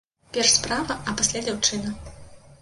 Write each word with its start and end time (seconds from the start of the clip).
Перш 0.37 0.53
справа, 0.53 0.97
а 1.11 1.15
пасля 1.19 1.43
дзяўчына. 1.49 1.93